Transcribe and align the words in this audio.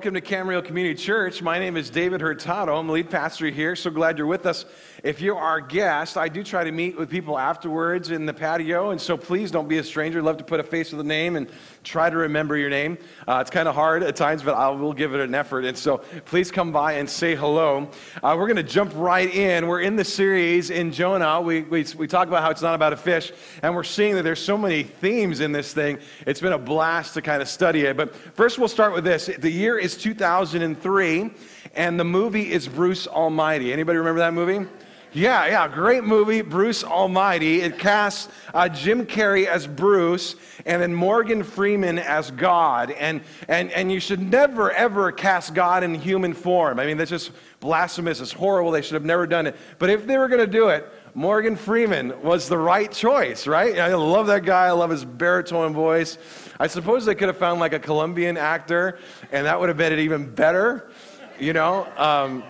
welcome 0.00 0.14
to 0.14 0.20
Camarillo 0.22 0.64
Community 0.64 0.94
Church. 0.94 1.42
My 1.42 1.58
name 1.58 1.76
is 1.76 1.90
David 1.90 2.22
Hurtado. 2.22 2.74
I'm 2.74 2.86
the 2.86 2.94
lead 2.94 3.10
pastor 3.10 3.50
here. 3.50 3.76
So 3.76 3.90
glad 3.90 4.16
you're 4.16 4.26
with 4.26 4.46
us. 4.46 4.64
If 5.04 5.20
you're 5.20 5.36
our 5.36 5.60
guest, 5.60 6.16
I 6.16 6.28
do 6.28 6.42
try 6.42 6.64
to 6.64 6.72
meet 6.72 6.96
with 6.96 7.10
people 7.10 7.38
afterwards 7.38 8.10
in 8.10 8.24
the 8.24 8.32
patio, 8.32 8.90
and 8.90 9.00
so 9.00 9.18
please 9.18 9.50
don't 9.50 9.68
be 9.68 9.76
a 9.76 9.84
stranger. 9.84 10.22
Love 10.22 10.38
to 10.38 10.44
put 10.44 10.58
a 10.58 10.62
face 10.62 10.90
with 10.90 11.00
a 11.02 11.04
name 11.04 11.36
and 11.36 11.50
try 11.84 12.08
to 12.08 12.16
remember 12.16 12.56
your 12.56 12.70
name. 12.70 12.96
Uh, 13.28 13.38
it's 13.40 13.50
kind 13.50 13.68
of 13.68 13.74
hard 13.74 14.02
at 14.02 14.16
times, 14.16 14.42
but 14.42 14.54
I 14.54 14.68
will 14.68 14.92
give 14.94 15.14
it 15.14 15.20
an 15.20 15.34
effort. 15.34 15.64
And 15.66 15.76
so 15.76 15.98
please 16.26 16.50
come 16.50 16.72
by 16.72 16.94
and 16.94 17.08
say 17.08 17.34
hello. 17.34 17.90
Uh, 18.22 18.36
we're 18.38 18.46
going 18.46 18.56
to 18.56 18.62
jump 18.62 18.92
right 18.94 19.34
in. 19.34 19.66
We're 19.66 19.80
in 19.80 19.96
the 19.96 20.04
series 20.04 20.70
in 20.70 20.92
Jonah. 20.92 21.40
We, 21.40 21.62
we, 21.62 21.84
we 21.96 22.06
talk 22.06 22.28
about 22.28 22.42
how 22.42 22.50
it's 22.50 22.62
not 22.62 22.74
about 22.74 22.92
a 22.94 22.98
fish, 22.98 23.32
and 23.62 23.74
we're 23.74 23.84
seeing 23.84 24.14
that 24.14 24.22
there's 24.22 24.42
so 24.42 24.56
many 24.56 24.82
themes 24.82 25.40
in 25.40 25.52
this 25.52 25.74
thing. 25.74 25.98
It's 26.26 26.40
been 26.40 26.54
a 26.54 26.58
blast 26.58 27.14
to 27.14 27.22
kind 27.22 27.40
of 27.40 27.48
study 27.48 27.82
it. 27.82 27.98
But 27.98 28.14
first, 28.14 28.58
we'll 28.58 28.68
start 28.68 28.94
with 28.94 29.04
this. 29.04 29.30
The 29.38 29.50
year 29.50 29.78
is 29.78 29.89
2003, 29.96 31.30
and 31.74 32.00
the 32.00 32.04
movie 32.04 32.50
is 32.52 32.68
Bruce 32.68 33.06
Almighty. 33.06 33.72
Anybody 33.72 33.98
remember 33.98 34.20
that 34.20 34.34
movie? 34.34 34.68
Yeah, 35.12 35.44
yeah, 35.48 35.66
great 35.66 36.04
movie, 36.04 36.40
Bruce 36.40 36.84
Almighty. 36.84 37.62
It 37.62 37.80
casts 37.80 38.28
uh, 38.54 38.68
Jim 38.68 39.06
Carrey 39.06 39.44
as 39.46 39.66
Bruce 39.66 40.36
and 40.64 40.80
then 40.80 40.94
Morgan 40.94 41.42
Freeman 41.42 41.98
as 41.98 42.30
God. 42.30 42.92
And, 42.92 43.22
and, 43.48 43.72
and 43.72 43.90
you 43.90 43.98
should 43.98 44.20
never, 44.20 44.70
ever 44.70 45.10
cast 45.10 45.52
God 45.52 45.82
in 45.82 45.96
human 45.96 46.32
form. 46.32 46.78
I 46.78 46.86
mean, 46.86 46.96
that's 46.96 47.10
just 47.10 47.32
blasphemous. 47.58 48.20
It's 48.20 48.30
horrible. 48.30 48.70
They 48.70 48.82
should 48.82 48.94
have 48.94 49.04
never 49.04 49.26
done 49.26 49.48
it. 49.48 49.56
But 49.80 49.90
if 49.90 50.06
they 50.06 50.16
were 50.16 50.28
going 50.28 50.46
to 50.46 50.46
do 50.46 50.68
it, 50.68 50.88
Morgan 51.14 51.56
Freeman 51.56 52.22
was 52.22 52.48
the 52.48 52.58
right 52.58 52.92
choice, 52.92 53.48
right? 53.48 53.80
I 53.80 53.92
love 53.94 54.28
that 54.28 54.44
guy. 54.44 54.66
I 54.66 54.72
love 54.72 54.90
his 54.90 55.04
baritone 55.04 55.72
voice. 55.72 56.18
I 56.60 56.68
suppose 56.68 57.04
they 57.04 57.16
could 57.16 57.26
have 57.26 57.38
found 57.38 57.58
like 57.58 57.72
a 57.72 57.80
Colombian 57.80 58.36
actor, 58.36 59.00
and 59.32 59.44
that 59.46 59.58
would 59.58 59.70
have 59.70 59.78
made 59.78 59.90
it 59.90 59.98
even 59.98 60.32
better, 60.32 60.92
you 61.40 61.52
know, 61.52 61.88
um, 61.96 62.44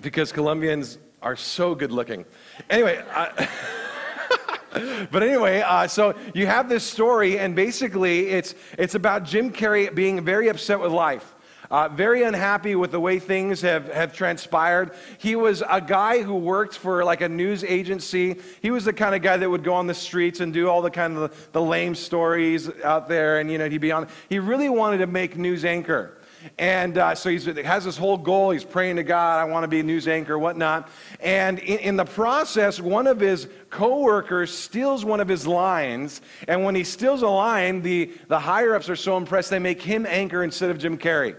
because 0.00 0.32
Colombians 0.32 0.96
are 1.24 1.36
so 1.36 1.74
good 1.74 1.90
looking. 1.90 2.26
Anyway, 2.68 3.02
but 5.10 5.22
anyway, 5.22 5.62
uh, 5.62 5.86
so 5.86 6.14
you 6.34 6.46
have 6.46 6.68
this 6.68 6.84
story, 6.84 7.38
and 7.38 7.56
basically 7.56 8.28
it's, 8.28 8.54
it's 8.78 8.94
about 8.94 9.24
Jim 9.24 9.50
Carrey 9.50 9.92
being 9.92 10.22
very 10.22 10.48
upset 10.48 10.78
with 10.78 10.92
life. 10.92 11.34
Uh, 11.70 11.88
very 11.88 12.22
unhappy 12.22 12.76
with 12.76 12.90
the 12.90 13.00
way 13.00 13.18
things 13.18 13.62
have, 13.62 13.90
have 13.90 14.12
transpired. 14.12 14.92
He 15.16 15.34
was 15.34 15.62
a 15.68 15.80
guy 15.80 16.22
who 16.22 16.34
worked 16.34 16.76
for 16.76 17.02
like 17.04 17.22
a 17.22 17.28
news 17.28 17.64
agency. 17.64 18.36
He 18.60 18.70
was 18.70 18.84
the 18.84 18.92
kind 18.92 19.14
of 19.14 19.22
guy 19.22 19.38
that 19.38 19.48
would 19.48 19.64
go 19.64 19.72
on 19.74 19.86
the 19.86 19.94
streets 19.94 20.40
and 20.40 20.52
do 20.52 20.68
all 20.68 20.82
the 20.82 20.90
kind 20.90 21.16
of 21.16 21.30
the, 21.30 21.36
the 21.52 21.62
lame 21.62 21.94
stories 21.94 22.70
out 22.84 23.08
there, 23.08 23.38
and 23.38 23.50
you 23.50 23.56
know 23.56 23.68
he'd 23.70 23.80
be 23.80 23.92
on. 23.92 24.08
He 24.28 24.38
really 24.38 24.68
wanted 24.68 24.98
to 24.98 25.06
make 25.06 25.38
news 25.38 25.64
anchor. 25.64 26.18
And 26.58 26.98
uh, 26.98 27.14
so 27.14 27.30
he 27.30 27.38
has 27.62 27.84
this 27.84 27.96
whole 27.96 28.16
goal. 28.16 28.50
He's 28.50 28.64
praying 28.64 28.96
to 28.96 29.02
God, 29.02 29.40
I 29.40 29.44
want 29.44 29.64
to 29.64 29.68
be 29.68 29.80
a 29.80 29.82
news 29.82 30.08
anchor, 30.08 30.38
whatnot. 30.38 30.88
And 31.20 31.58
in, 31.58 31.78
in 31.78 31.96
the 31.96 32.04
process, 32.04 32.80
one 32.80 33.06
of 33.06 33.20
his 33.20 33.48
coworkers 33.70 34.56
steals 34.56 35.04
one 35.04 35.20
of 35.20 35.28
his 35.28 35.46
lines. 35.46 36.20
And 36.46 36.64
when 36.64 36.74
he 36.74 36.84
steals 36.84 37.22
a 37.22 37.28
line, 37.28 37.82
the, 37.82 38.12
the 38.28 38.38
higher 38.38 38.74
ups 38.74 38.88
are 38.88 38.96
so 38.96 39.16
impressed 39.16 39.50
they 39.50 39.58
make 39.58 39.82
him 39.82 40.06
anchor 40.06 40.44
instead 40.44 40.70
of 40.70 40.78
Jim 40.78 40.98
Carrey. 40.98 41.36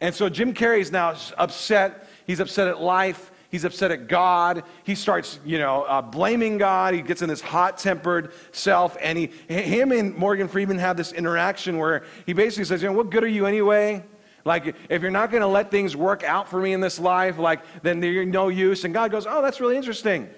And 0.00 0.14
so 0.14 0.28
Jim 0.28 0.54
Carrey 0.54 0.80
is 0.80 0.90
now 0.90 1.14
upset. 1.38 2.08
He's 2.26 2.40
upset 2.40 2.68
at 2.68 2.80
life. 2.80 3.30
He's 3.50 3.64
upset 3.64 3.90
at 3.90 4.08
God. 4.08 4.64
He 4.82 4.94
starts, 4.94 5.38
you 5.44 5.58
know, 5.58 5.82
uh, 5.82 6.00
blaming 6.00 6.56
God. 6.56 6.94
He 6.94 7.02
gets 7.02 7.20
in 7.20 7.28
this 7.28 7.42
hot-tempered 7.42 8.32
self, 8.52 8.96
and 8.98 9.18
he, 9.18 9.26
him 9.46 9.92
and 9.92 10.16
Morgan 10.16 10.48
Freeman 10.48 10.78
have 10.78 10.96
this 10.96 11.12
interaction 11.12 11.76
where 11.76 12.04
he 12.24 12.32
basically 12.32 12.64
says, 12.64 12.80
"You 12.80 12.88
know, 12.88 12.94
what 12.94 13.10
good 13.10 13.22
are 13.22 13.28
you 13.28 13.44
anyway? 13.44 14.04
Like, 14.44 14.74
if 14.88 15.02
you're 15.02 15.10
not 15.10 15.30
going 15.30 15.42
to 15.42 15.46
let 15.46 15.70
things 15.70 15.96
work 15.96 16.24
out 16.24 16.48
for 16.48 16.60
me 16.60 16.72
in 16.72 16.80
this 16.80 16.98
life, 16.98 17.38
like, 17.38 17.60
then 17.82 18.02
you're 18.02 18.24
no 18.24 18.48
use. 18.48 18.84
And 18.84 18.92
God 18.92 19.10
goes, 19.10 19.26
Oh, 19.28 19.42
that's 19.42 19.60
really 19.60 19.76
interesting. 19.76 20.28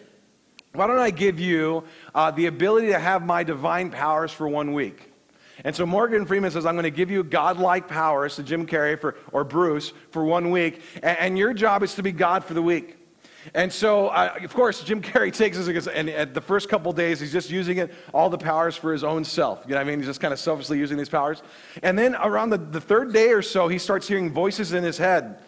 Why 0.72 0.86
don't 0.86 0.98
I 0.98 1.10
give 1.10 1.38
you 1.38 1.84
uh, 2.14 2.32
the 2.32 2.46
ability 2.46 2.88
to 2.88 2.98
have 2.98 3.24
my 3.24 3.44
divine 3.44 3.90
powers 3.90 4.32
for 4.32 4.48
one 4.48 4.72
week? 4.72 5.12
And 5.62 5.74
so 5.74 5.86
Morgan 5.86 6.26
Freeman 6.26 6.50
says, 6.50 6.66
I'm 6.66 6.74
going 6.74 6.82
to 6.82 6.90
give 6.90 7.10
you 7.10 7.22
godlike 7.22 7.86
powers 7.86 8.36
to 8.36 8.42
Jim 8.42 8.66
Carrey 8.66 8.98
for, 8.98 9.16
or 9.30 9.44
Bruce 9.44 9.92
for 10.10 10.24
one 10.24 10.50
week, 10.50 10.82
and, 10.96 11.18
and 11.18 11.38
your 11.38 11.54
job 11.54 11.84
is 11.84 11.94
to 11.94 12.02
be 12.02 12.10
God 12.10 12.44
for 12.44 12.54
the 12.54 12.62
week. 12.62 12.96
And 13.52 13.72
so, 13.72 14.08
uh, 14.08 14.38
of 14.42 14.54
course, 14.54 14.82
Jim 14.82 15.02
Carrey 15.02 15.32
takes 15.32 15.58
this, 15.58 15.86
and 15.86 16.08
at 16.08 16.32
the 16.32 16.40
first 16.40 16.68
couple 16.68 16.92
days, 16.92 17.20
he's 17.20 17.32
just 17.32 17.50
using 17.50 17.78
it, 17.78 17.92
all 18.14 18.30
the 18.30 18.38
powers 18.38 18.76
for 18.76 18.92
his 18.92 19.04
own 19.04 19.24
self. 19.24 19.62
You 19.66 19.72
know 19.72 19.76
what 19.76 19.82
I 19.82 19.90
mean? 19.90 19.98
He's 19.98 20.06
just 20.06 20.20
kind 20.20 20.32
of 20.32 20.38
selfishly 20.38 20.78
using 20.78 20.96
these 20.96 21.08
powers. 21.08 21.42
And 21.82 21.98
then 21.98 22.14
around 22.14 22.50
the, 22.50 22.58
the 22.58 22.80
third 22.80 23.12
day 23.12 23.30
or 23.30 23.42
so, 23.42 23.68
he 23.68 23.78
starts 23.78 24.08
hearing 24.08 24.32
voices 24.32 24.72
in 24.72 24.82
his 24.82 24.96
head. 24.96 25.38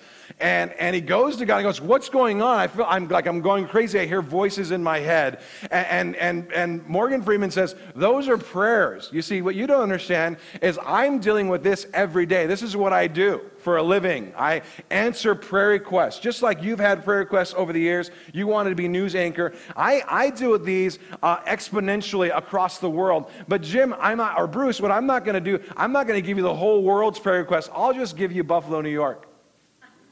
And, 0.41 0.73
and 0.73 0.95
he 0.95 1.01
goes 1.01 1.37
to 1.37 1.47
God 1.47 1.59
and 1.59 1.65
goes, 1.65 1.81
What's 1.81 2.09
going 2.09 2.43
on? 2.43 2.59
I 2.59 2.67
feel 2.67 2.87
I'm 2.89 3.09
like 3.09 3.27
I'm 3.27 3.41
going 3.41 3.67
crazy. 3.67 3.99
I 3.99 4.07
hear 4.07 4.23
voices 4.23 4.71
in 4.71 4.83
my 4.83 4.99
head. 4.99 5.41
And, 5.71 6.17
and, 6.17 6.53
and 6.53 6.87
Morgan 6.87 7.23
Freeman 7.23 7.51
says, 7.51 7.75
Those 7.95 8.29
are 8.29 8.39
prayers. 8.39 9.11
You 9.13 9.23
see, 9.23 9.43
what 9.43 9.55
you 9.55 9.67
don't 9.67 9.83
understand 9.83 10.37
is 10.63 10.79
I'm 10.85 11.19
dealing 11.19 11.49
with 11.49 11.63
this 11.63 11.87
every 11.95 12.27
day. 12.27 12.47
This 12.47 12.63
is 12.63 12.77
what 12.77 12.93
I 12.93 13.07
do 13.07 13.41
for 13.67 13.79
a 13.79 13.83
living. 13.83 14.33
I 14.39 14.63
answer 14.91 15.35
prayer 15.35 15.71
requests. 15.71 16.21
Just 16.21 16.41
like 16.41 16.63
you've 16.63 16.79
had 16.79 17.05
prayer 17.05 17.19
requests 17.19 17.53
over 17.57 17.73
the 17.73 17.81
years, 17.81 18.13
you 18.33 18.47
wanted 18.47 18.71
to 18.71 18.77
be 18.77 18.87
news 18.87 19.17
anchor. 19.17 19.55
I, 19.75 20.03
I 20.07 20.31
do 20.31 20.57
these 20.57 21.01
uh, 21.23 21.39
exponentially 21.39 22.37
across 22.37 22.79
the 22.79 22.89
world. 22.89 23.31
But 23.49 23.63
Jim, 23.63 23.95
I'm 23.99 24.19
not, 24.19 24.39
or 24.39 24.47
Bruce, 24.47 24.81
what 24.81 24.93
I'm 24.93 25.07
not 25.07 25.25
going 25.25 25.35
to 25.35 25.41
do, 25.41 25.65
I'm 25.77 25.93
not 25.93 26.07
going 26.07 26.17
to 26.21 26.27
give 26.27 26.37
you 26.37 26.45
the 26.45 26.55
whole 26.55 26.83
world's 26.83 27.19
prayer 27.19 27.41
requests. 27.41 27.69
I'll 27.73 27.93
just 27.93 28.17
give 28.17 28.33
you 28.33 28.45
Buffalo, 28.45 28.81
New 28.81 28.89
York. 28.89 29.27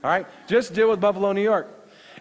All 0.05 0.11
right? 0.11 0.27
Just 0.47 0.75
deal 0.75 0.91
with 0.91 1.01
Buffalo, 1.01 1.33
New 1.33 1.43
York. 1.43 1.67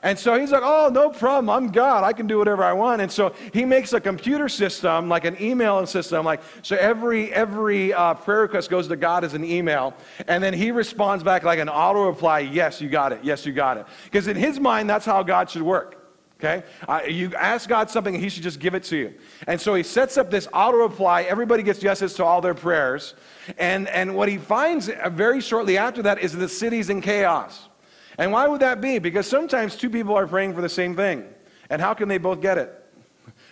And 0.04 0.20
so 0.20 0.38
he's 0.38 0.52
like, 0.52 0.64
oh, 0.64 0.90
no 0.92 1.10
problem. 1.10 1.50
I'm 1.50 1.72
God. 1.72 2.04
I 2.04 2.12
can 2.12 2.28
do 2.28 2.38
whatever 2.38 2.64
I 2.64 2.74
want. 2.74 3.02
And 3.02 3.10
so 3.12 3.34
he 3.54 3.64
makes 3.64 3.94
a 3.94 4.02
computer 4.02 4.50
system, 4.50 5.08
like 5.08 5.24
an 5.24 5.42
email 5.42 5.86
system. 5.86 6.26
Like, 6.26 6.42
so 6.62 6.76
every, 6.76 7.34
every 7.34 7.94
uh, 7.94 8.14
prayer 8.14 8.42
request 8.42 8.70
goes 8.70 8.88
to 8.90 8.98
God 8.98 9.24
as 9.24 9.34
an 9.34 9.46
email. 9.46 9.94
And 10.28 10.44
then 10.44 10.54
he 10.54 10.72
responds 10.72 11.24
back 11.24 11.44
like 11.44 11.60
an 11.60 11.70
auto 11.70 12.08
reply, 12.08 12.40
yes, 12.40 12.82
you 12.82 12.90
got 12.90 13.14
it. 13.14 13.20
Yes, 13.24 13.46
you 13.46 13.54
got 13.54 13.78
it. 13.78 13.86
Because 14.06 14.28
in 14.28 14.36
his 14.36 14.60
mind, 14.60 14.90
that's 14.90 15.06
how 15.06 15.24
God 15.24 15.50
should 15.50 15.62
work. 15.62 16.00
Okay? 16.38 16.64
Uh, 16.86 17.02
you 17.08 17.34
ask 17.36 17.70
God 17.70 17.90
something, 17.90 18.14
he 18.14 18.28
should 18.28 18.44
just 18.44 18.60
give 18.60 18.76
it 18.76 18.84
to 18.86 18.98
you. 18.98 19.14
And 19.48 19.60
so 19.60 19.74
he 19.74 19.84
sets 19.84 20.18
up 20.18 20.30
this 20.30 20.50
auto 20.54 20.80
reply. 20.80 21.24
Everybody 21.24 21.64
gets 21.64 21.82
yeses 21.82 22.14
to 22.16 22.26
all 22.26 22.42
their 22.42 22.54
prayers. 22.54 23.14
And, 23.58 23.88
and 23.88 24.16
what 24.16 24.28
he 24.28 24.38
finds 24.38 24.90
very 25.12 25.40
shortly 25.40 25.78
after 25.78 26.02
that 26.02 26.20
is 26.20 26.34
the 26.34 26.50
city's 26.50 26.90
in 26.90 27.00
chaos. 27.00 27.70
And 28.18 28.32
why 28.32 28.48
would 28.48 28.62
that 28.62 28.82
be? 28.82 29.00
Because 29.00 29.28
sometimes 29.28 29.76
two 29.76 29.90
people 29.90 30.16
are 30.16 30.28
praying 30.28 30.54
for 30.54 30.62
the 30.62 30.70
same 30.70 30.96
thing. 30.96 31.26
And 31.70 31.82
how 31.82 31.94
can 31.94 32.08
they 32.08 32.18
both 32.18 32.42
get 32.42 32.58
it? 32.58 32.80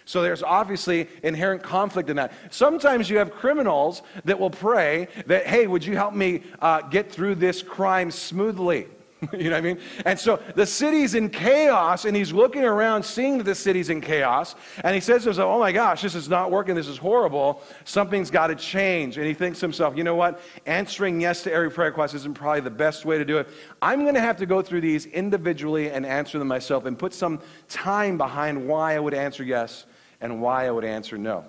So 0.06 0.22
there's 0.22 0.44
obviously 0.44 1.08
inherent 1.24 1.64
conflict 1.64 2.10
in 2.10 2.18
that. 2.18 2.34
Sometimes 2.50 3.10
you 3.10 3.18
have 3.20 3.32
criminals 3.32 4.02
that 4.26 4.40
will 4.40 4.50
pray 4.50 5.08
that, 5.28 5.46
hey, 5.46 5.68
would 5.68 5.86
you 5.86 5.96
help 5.96 6.14
me 6.14 6.44
uh, 6.60 6.82
get 6.82 7.12
through 7.12 7.36
this 7.36 7.62
crime 7.62 8.12
smoothly? 8.12 8.88
you 9.34 9.46
know 9.46 9.52
what 9.52 9.58
I 9.58 9.62
mean? 9.62 9.80
And 10.04 10.18
so 10.18 10.42
the 10.56 10.66
city's 10.66 11.14
in 11.14 11.30
chaos, 11.30 12.06
and 12.06 12.16
he's 12.16 12.34
looking 12.34 12.64
around, 12.64 13.04
seeing 13.04 13.38
that 13.38 13.44
the 13.44 13.54
city's 13.54 13.90
in 13.90 14.02
chaos, 14.02 14.56
and 14.84 14.96
he 14.96 15.02
says 15.02 15.24
to 15.24 15.30
himself, 15.30 15.48
Oh 15.48 15.60
my 15.60 15.72
gosh, 15.72 16.02
this 16.02 16.16
is 16.16 16.28
not 16.28 16.50
working, 16.50 16.74
this 16.74 16.88
is 16.88 16.98
horrible. 16.98 17.62
Something's 17.86 18.32
got 18.32 18.48
to 18.48 18.56
change. 18.56 19.18
And 19.18 19.28
he 19.28 19.36
thinks 19.36 19.60
to 19.60 19.66
himself, 19.66 19.96
You 19.96 20.04
know 20.04 20.16
what? 20.16 20.42
Answering 20.66 21.22
yes 21.22 21.44
to 21.44 21.54
every 21.54 21.70
prayer 21.70 21.90
request 21.90 22.16
isn't 22.16 22.34
probably 22.34 22.62
the 22.62 22.72
best 22.72 23.06
way 23.06 23.20
to 23.20 23.26
do 23.26 23.38
it. 23.38 23.48
I'm 23.80 24.02
going 24.02 24.16
to 24.16 24.22
have 24.22 24.38
to 24.38 24.48
go 24.48 24.64
through 24.64 24.82
these 24.82 25.06
individually 25.06 25.92
and 25.92 26.04
answer 26.04 26.40
them 26.40 26.48
myself 26.48 26.86
and 26.86 26.98
put 26.98 27.14
some 27.14 27.42
time 27.70 28.18
behind 28.18 28.68
why 28.68 28.96
I 28.96 29.00
would 29.00 29.14
answer 29.14 29.44
yes 29.44 29.86
and 30.20 30.42
why 30.42 30.66
I 30.66 30.72
would 30.72 30.86
answer 30.86 31.18
no. 31.18 31.46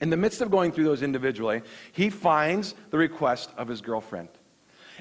In 0.00 0.10
the 0.10 0.16
midst 0.16 0.40
of 0.40 0.50
going 0.50 0.70
through 0.70 0.84
those 0.84 1.02
individually, 1.02 1.62
he 1.90 2.10
finds 2.10 2.74
the 2.90 2.98
request 2.98 3.50
of 3.56 3.66
his 3.66 3.80
girlfriend. 3.80 4.28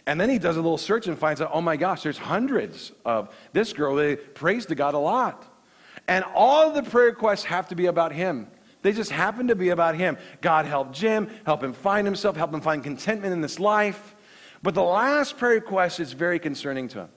And 0.08 0.22
then 0.22 0.30
he 0.30 0.38
does 0.38 0.56
a 0.56 0.62
little 0.62 0.78
search 0.78 1.08
and 1.08 1.18
finds 1.18 1.42
out, 1.42 1.50
oh 1.52 1.62
my 1.62 1.78
gosh, 1.78 2.04
there's 2.04 2.18
hundreds 2.18 2.92
of 3.06 3.34
this 3.54 3.74
girl. 3.74 3.96
They 3.96 4.16
prays 4.16 4.68
to 4.68 4.76
God 4.76 4.94
a 4.94 5.00
lot. 5.00 5.46
And 6.08 6.24
all 6.36 6.72
the 6.72 6.84
prayer 6.84 7.08
requests 7.08 7.46
have 7.46 7.70
to 7.70 7.76
be 7.76 7.88
about 7.88 8.12
him. 8.12 8.48
They 8.84 8.92
just 8.92 9.10
happen 9.10 9.48
to 9.48 9.56
be 9.56 9.70
about 9.70 9.96
him. 9.96 10.18
God 10.42 10.66
help 10.66 10.94
Jim, 10.94 11.28
help 11.44 11.64
him 11.64 11.74
find 11.74 12.06
himself, 12.06 12.36
help 12.36 12.54
him 12.54 12.62
find 12.62 12.84
contentment 12.84 13.34
in 13.34 13.42
this 13.42 13.60
life. 13.60 14.16
But 14.62 14.76
the 14.76 14.84
last 14.84 15.38
prayer 15.38 15.56
request 15.56 16.00
is 16.00 16.14
very 16.14 16.38
concerning 16.38 16.88
to 16.90 17.00
him. 17.00 17.10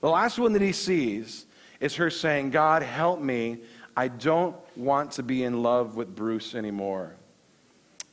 The 0.00 0.10
last 0.10 0.38
one 0.40 0.52
that 0.54 0.62
he 0.62 0.72
sees 0.72 1.46
is 1.78 1.94
her 1.94 2.10
saying, 2.10 2.50
God, 2.50 2.82
help 2.82 3.20
me. 3.20 3.60
I 3.96 4.08
don't 4.08 4.56
want 4.76 5.12
to 5.12 5.22
be 5.22 5.44
in 5.44 5.62
love 5.62 5.94
with 5.94 6.14
Bruce 6.14 6.56
anymore. 6.56 7.14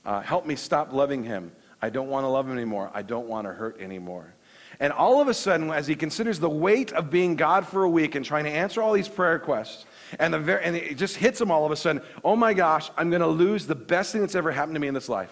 Uh, 0.06 0.22
help 0.22 0.46
me 0.46 0.56
stop 0.56 0.94
loving 0.94 1.24
him. 1.24 1.52
I 1.82 1.90
don't 1.90 2.10
want 2.10 2.26
to 2.26 2.28
love 2.28 2.48
him 2.48 2.54
anymore. 2.54 2.92
I 2.94 3.02
don't 3.02 3.28
want 3.28 3.48
to 3.48 3.54
hurt 3.54 3.80
anymore. 3.80 4.34
And 4.82 4.94
all 4.94 5.22
of 5.22 5.28
a 5.28 5.34
sudden, 5.34 5.70
as 5.72 5.88
he 5.88 5.96
considers 5.96 6.40
the 6.40 6.50
weight 6.50 6.94
of 6.94 7.10
being 7.10 7.36
God 7.36 7.68
for 7.68 7.84
a 7.84 7.90
week 7.90 8.16
and 8.16 8.24
trying 8.24 8.46
to 8.46 8.50
answer 8.50 8.82
all 8.82 8.94
these 8.94 9.10
prayer 9.10 9.34
requests, 9.34 9.86
and, 10.20 10.34
the 10.34 10.40
very, 10.40 10.64
and 10.64 10.76
it 10.76 10.96
just 10.96 11.18
hits 11.18 11.40
him 11.40 11.52
all 11.52 11.66
of 11.66 11.72
a 11.72 11.76
sudden 11.76 12.02
oh 12.24 12.36
my 12.36 12.54
gosh, 12.54 12.90
I'm 12.98 13.10
going 13.10 13.22
to 13.22 13.28
lose 13.28 13.68
the 13.68 13.76
best 13.76 14.12
thing 14.12 14.22
that's 14.22 14.36
ever 14.36 14.52
happened 14.52 14.76
to 14.76 14.80
me 14.80 14.88
in 14.88 14.94
this 14.94 15.10
life. 15.10 15.32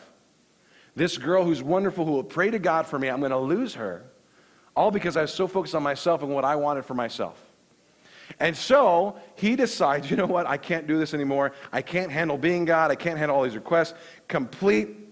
This 0.96 1.18
girl 1.18 1.44
who's 1.44 1.64
wonderful, 1.64 2.06
who 2.06 2.12
will 2.12 2.24
pray 2.24 2.50
to 2.50 2.60
God 2.60 2.88
for 2.88 2.98
me, 3.00 3.08
I'm 3.08 3.20
going 3.20 3.32
to 3.32 3.38
lose 3.38 3.76
her 3.76 4.04
All 4.76 4.92
because 4.92 5.16
I 5.16 5.22
was 5.22 5.34
so 5.34 5.48
focused 5.48 5.76
on 5.76 5.84
myself 5.84 6.24
and 6.24 6.34
what 6.34 6.44
I 6.44 6.56
wanted 6.56 6.86
for 6.86 6.94
myself. 6.94 7.42
And 8.40 8.56
so 8.56 9.18
he 9.36 9.56
decides, 9.56 10.12
you 10.12 10.18
know 10.18 10.26
what, 10.26 10.46
I 10.46 10.58
can't 10.58 10.88
do 10.88 11.00
this 11.00 11.14
anymore. 11.14 11.54
I 11.72 11.82
can't 11.82 12.12
handle 12.12 12.38
being 12.38 12.66
God. 12.66 12.92
I 12.92 12.96
can't 12.96 13.18
handle 13.18 13.38
all 13.38 13.44
these 13.44 13.56
requests. 13.56 13.94
Complete 14.28 15.07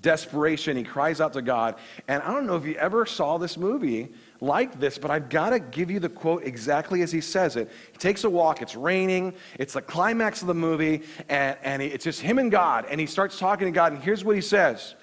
desperation. 0.00 0.76
He 0.76 0.84
cries 0.84 1.20
out 1.20 1.32
to 1.34 1.42
God. 1.42 1.76
And 2.08 2.22
I 2.22 2.32
don't 2.32 2.46
know 2.46 2.56
if 2.56 2.64
you 2.64 2.74
ever 2.74 3.06
saw 3.06 3.38
this 3.38 3.56
movie 3.56 4.12
like 4.40 4.78
this, 4.78 4.98
but 4.98 5.10
I've 5.10 5.28
got 5.28 5.50
to 5.50 5.58
give 5.58 5.90
you 5.90 5.98
the 5.98 6.08
quote 6.08 6.44
exactly 6.44 7.02
as 7.02 7.10
he 7.10 7.20
says 7.20 7.56
it. 7.56 7.70
He 7.92 7.98
takes 7.98 8.24
a 8.24 8.30
walk, 8.30 8.60
it's 8.62 8.76
raining, 8.76 9.34
it's 9.58 9.74
the 9.74 9.82
climax 9.82 10.42
of 10.42 10.48
the 10.48 10.54
movie, 10.54 11.02
and, 11.28 11.56
and 11.62 11.82
it's 11.82 12.04
just 12.04 12.20
him 12.20 12.38
and 12.38 12.50
God. 12.50 12.86
And 12.88 13.00
he 13.00 13.06
starts 13.06 13.38
talking 13.38 13.66
to 13.66 13.72
God, 13.72 13.92
and 13.92 14.02
here's 14.02 14.24
what 14.24 14.36
he 14.36 14.42
says 14.42 14.94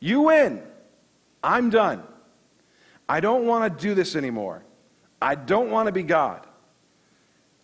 You 0.00 0.22
win. 0.22 0.62
I'm 1.44 1.70
done. 1.70 2.02
I 3.08 3.20
don't 3.20 3.46
want 3.46 3.76
to 3.76 3.82
do 3.82 3.94
this 3.94 4.14
anymore. 4.14 4.64
I 5.20 5.34
don't 5.34 5.70
want 5.70 5.86
to 5.86 5.92
be 5.92 6.02
God. 6.02 6.46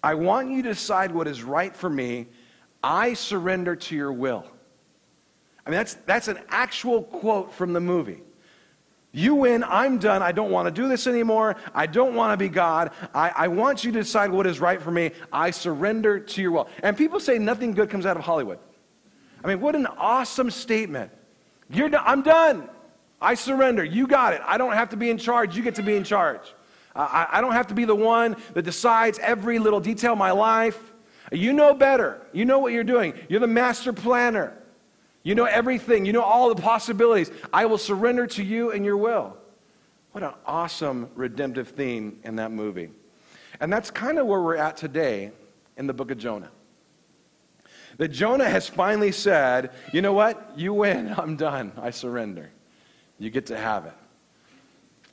I 0.02 0.14
want 0.14 0.50
you 0.50 0.62
to 0.62 0.68
decide 0.70 1.10
what 1.10 1.26
is 1.26 1.42
right 1.42 1.74
for 1.74 1.88
me. 1.88 2.26
I 2.82 3.14
surrender 3.14 3.74
to 3.76 3.96
your 3.96 4.12
will. 4.12 4.44
I 5.68 5.70
mean, 5.70 5.76
that's, 5.80 5.94
that's 6.06 6.28
an 6.28 6.38
actual 6.48 7.02
quote 7.02 7.52
from 7.52 7.74
the 7.74 7.80
movie. 7.80 8.22
You 9.12 9.34
win, 9.34 9.62
I'm 9.64 9.98
done, 9.98 10.22
I 10.22 10.32
don't 10.32 10.50
want 10.50 10.66
to 10.66 10.70
do 10.70 10.88
this 10.88 11.06
anymore, 11.06 11.56
I 11.74 11.84
don't 11.84 12.14
want 12.14 12.32
to 12.32 12.38
be 12.38 12.48
God, 12.48 12.90
I, 13.14 13.28
I 13.36 13.48
want 13.48 13.84
you 13.84 13.92
to 13.92 13.98
decide 13.98 14.30
what 14.30 14.46
is 14.46 14.60
right 14.60 14.80
for 14.80 14.90
me, 14.90 15.10
I 15.30 15.50
surrender 15.50 16.20
to 16.20 16.40
your 16.40 16.52
will. 16.52 16.68
And 16.82 16.96
people 16.96 17.20
say 17.20 17.38
nothing 17.38 17.72
good 17.72 17.90
comes 17.90 18.06
out 18.06 18.16
of 18.16 18.22
Hollywood. 18.22 18.58
I 19.44 19.48
mean, 19.48 19.60
what 19.60 19.76
an 19.76 19.86
awesome 19.86 20.50
statement. 20.50 21.10
You're, 21.68 21.94
I'm 21.96 22.22
done, 22.22 22.70
I 23.20 23.34
surrender, 23.34 23.84
you 23.84 24.06
got 24.06 24.32
it, 24.32 24.40
I 24.46 24.56
don't 24.56 24.72
have 24.72 24.88
to 24.90 24.96
be 24.96 25.10
in 25.10 25.18
charge, 25.18 25.54
you 25.54 25.62
get 25.62 25.74
to 25.74 25.82
be 25.82 25.96
in 25.96 26.04
charge. 26.04 26.54
I, 26.96 27.26
I 27.32 27.40
don't 27.42 27.52
have 27.52 27.66
to 27.66 27.74
be 27.74 27.84
the 27.84 27.94
one 27.94 28.36
that 28.54 28.62
decides 28.62 29.18
every 29.18 29.58
little 29.58 29.80
detail 29.80 30.12
of 30.12 30.18
my 30.18 30.30
life. 30.30 30.94
You 31.30 31.52
know 31.52 31.74
better. 31.74 32.22
You 32.32 32.46
know 32.46 32.58
what 32.58 32.72
you're 32.72 32.84
doing. 32.84 33.12
You're 33.28 33.40
the 33.40 33.46
master 33.46 33.92
planner. 33.92 34.58
You 35.22 35.34
know 35.34 35.44
everything. 35.44 36.04
You 36.04 36.12
know 36.12 36.22
all 36.22 36.54
the 36.54 36.60
possibilities. 36.60 37.30
I 37.52 37.66
will 37.66 37.78
surrender 37.78 38.26
to 38.28 38.42
you 38.42 38.70
and 38.70 38.84
your 38.84 38.96
will. 38.96 39.36
What 40.12 40.24
an 40.24 40.32
awesome 40.46 41.10
redemptive 41.14 41.68
theme 41.68 42.20
in 42.24 42.36
that 42.36 42.50
movie. 42.50 42.90
And 43.60 43.72
that's 43.72 43.90
kind 43.90 44.18
of 44.18 44.26
where 44.26 44.40
we're 44.40 44.56
at 44.56 44.76
today 44.76 45.32
in 45.76 45.86
the 45.86 45.92
book 45.92 46.10
of 46.10 46.18
Jonah. 46.18 46.50
That 47.98 48.08
Jonah 48.08 48.48
has 48.48 48.68
finally 48.68 49.12
said, 49.12 49.72
you 49.92 50.02
know 50.02 50.12
what? 50.12 50.52
You 50.56 50.72
win. 50.72 51.14
I'm 51.18 51.36
done. 51.36 51.72
I 51.76 51.90
surrender. 51.90 52.50
You 53.18 53.30
get 53.30 53.46
to 53.46 53.56
have 53.56 53.86
it. 53.86 53.94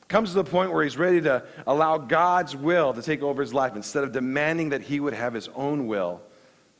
Comes 0.08 0.30
to 0.30 0.36
the 0.36 0.44
point 0.44 0.72
where 0.72 0.84
he's 0.84 0.98
ready 0.98 1.19
to 1.22 1.44
allow 1.66 1.98
God's 1.98 2.56
will 2.56 2.94
to 2.94 3.01
take 3.01 3.24
over 3.24 3.42
his 3.42 3.54
life 3.54 3.75
instead 3.75 4.04
of 4.04 4.12
demanding 4.12 4.69
that 4.69 4.81
he 4.81 5.00
would 5.00 5.16
have 5.16 5.34
his 5.34 5.50
own 5.56 5.88
will 5.88 6.22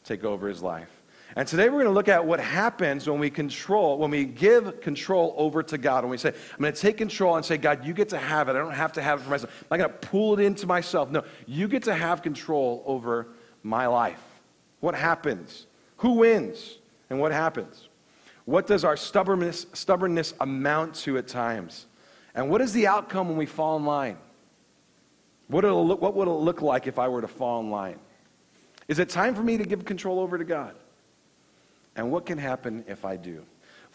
take 0.04 0.24
over 0.24 0.48
his 0.48 0.62
life. 0.62 0.90
And 1.36 1.48
today 1.48 1.66
we're 1.66 1.84
going 1.84 1.86
to 1.86 1.92
look 1.92 2.08
at 2.08 2.26
what 2.26 2.40
happens 2.40 3.10
when 3.10 3.20
we 3.20 3.30
control, 3.30 3.98
when 3.98 4.12
we 4.12 4.26
give 4.26 4.80
control 4.82 5.34
over 5.38 5.64
to 5.64 5.78
God. 5.78 6.04
When 6.04 6.12
we 6.12 6.18
say, 6.18 6.30
I'm 6.30 6.62
going 6.62 6.74
to 6.74 6.80
take 6.80 6.98
control 6.98 7.36
and 7.36 7.44
say, 7.44 7.58
God, 7.58 7.86
you 7.86 7.94
get 7.94 8.10
to 8.10 8.18
have 8.18 8.48
it. 8.48 8.52
I 8.52 8.60
don't 8.60 8.72
have 8.72 8.94
to 8.94 9.02
have 9.02 9.20
it 9.20 9.24
for 9.24 9.32
myself. 9.32 9.66
I'm 9.70 9.78
not 9.78 9.88
going 9.88 10.00
to 10.00 10.08
pull 10.08 10.40
it 10.40 10.44
into 10.44 10.68
myself. 10.68 11.10
No, 11.10 11.24
you 11.46 11.68
get 11.68 11.84
to 11.84 11.96
have 11.96 12.22
control 12.22 12.84
over 12.86 13.28
my 13.64 13.88
life. 13.88 14.22
What 14.80 14.96
happens? 14.96 15.68
Who 15.98 16.12
wins? 16.12 16.78
And 17.10 17.20
what 17.20 17.32
happens? 17.32 17.90
What 18.46 18.68
does 18.68 18.84
our 18.84 18.96
stubbornness, 18.96 19.66
stubbornness 19.74 20.34
amount 20.40 20.96
to 20.96 21.18
at 21.18 21.28
times? 21.28 21.88
And 22.34 22.50
what 22.50 22.62
is 22.62 22.74
the 22.74 22.88
outcome 22.88 23.28
when 23.28 23.38
we 23.38 23.46
fall 23.46 23.78
in 23.78 23.86
line? 23.86 24.18
What, 25.48 25.64
look, 25.64 26.02
what 26.02 26.16
would 26.16 26.28
it 26.28 26.32
look 26.32 26.62
like 26.62 26.88
if 26.88 26.98
I 27.00 27.08
were 27.08 27.22
to 27.22 27.28
fall 27.28 27.60
in 27.60 27.72
line? 27.72 28.00
Is 28.88 29.00
it 29.00 29.10
time 29.10 29.36
for 29.36 29.44
me 29.44 29.58
to 29.58 29.66
give 29.66 29.84
control 29.86 30.20
over 30.20 30.38
to 30.38 30.44
God? 30.44 30.76
And 31.96 32.12
what 32.12 32.26
can 32.26 32.38
happen 32.38 32.84
if 32.88 33.06
I 33.06 33.18
do? 33.18 33.46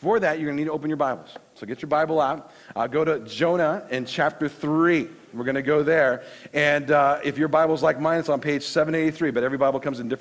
For 0.01 0.19
that, 0.19 0.39
you're 0.39 0.47
going 0.47 0.57
to 0.57 0.63
need 0.63 0.69
to 0.69 0.73
open 0.73 0.89
your 0.89 0.97
Bibles. 0.97 1.35
So 1.55 1.67
get 1.67 1.83
your 1.83 1.91
Bible 1.91 2.23
out. 2.23 2.51
Uh, 2.75 2.87
go 2.87 3.05
to 3.05 3.21
Jonah 3.21 3.87
in 3.91 4.07
chapter 4.07 4.49
3. 4.49 5.07
We're 5.35 5.45
going 5.45 5.57
to 5.57 5.63
go 5.63 5.83
there. 5.83 6.23
And 6.55 6.91
uh, 6.91 7.21
if 7.23 7.37
your 7.37 7.49
Bible's 7.49 7.83
like 7.83 8.01
mine, 8.01 8.19
it's 8.19 8.31
on 8.31 8.41
page 8.41 8.63
783, 8.63 9.31
but 9.31 9.45
every 9.45 9.59
Bible 9.59 9.79
comes 9.79 10.01
in 10.01 10.09
different. 10.09 10.19